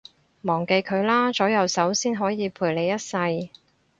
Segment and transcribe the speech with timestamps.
[0.41, 3.15] 忘記佢啦，左右手先可以陪你一世